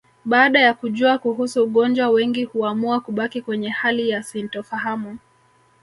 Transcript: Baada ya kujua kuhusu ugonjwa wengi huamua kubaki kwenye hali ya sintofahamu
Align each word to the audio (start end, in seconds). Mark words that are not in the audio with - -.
Baada 0.25 0.59
ya 0.59 0.73
kujua 0.73 1.17
kuhusu 1.17 1.63
ugonjwa 1.63 2.09
wengi 2.09 2.43
huamua 2.43 2.99
kubaki 2.99 3.41
kwenye 3.41 3.69
hali 3.69 4.09
ya 4.09 4.23
sintofahamu 4.23 5.17